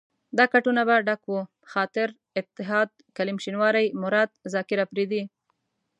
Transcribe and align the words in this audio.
دا 0.37 0.45
کټونه 0.53 0.81
به 0.87 0.95
ډک 1.07 1.21
وو، 1.27 1.41
خاطر، 1.71 2.07
اتحاد، 2.39 2.89
کلیم 3.17 3.37
شینواری، 3.43 3.87
مراد، 4.01 4.29
زاکر 4.53 4.77
اپرېدی. 4.85 5.23